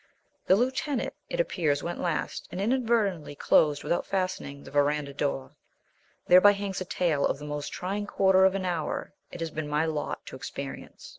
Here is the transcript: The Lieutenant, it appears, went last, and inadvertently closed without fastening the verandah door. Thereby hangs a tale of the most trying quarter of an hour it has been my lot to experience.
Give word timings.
The 0.47 0.55
Lieutenant, 0.55 1.13
it 1.29 1.39
appears, 1.39 1.83
went 1.83 1.99
last, 2.01 2.47
and 2.51 2.59
inadvertently 2.59 3.35
closed 3.35 3.83
without 3.83 4.03
fastening 4.07 4.63
the 4.63 4.71
verandah 4.71 5.13
door. 5.13 5.51
Thereby 6.25 6.53
hangs 6.53 6.81
a 6.81 6.85
tale 6.85 7.23
of 7.27 7.37
the 7.37 7.45
most 7.45 7.71
trying 7.71 8.07
quarter 8.07 8.43
of 8.43 8.55
an 8.55 8.65
hour 8.65 9.13
it 9.31 9.41
has 9.41 9.51
been 9.51 9.67
my 9.67 9.85
lot 9.85 10.25
to 10.25 10.35
experience. 10.35 11.07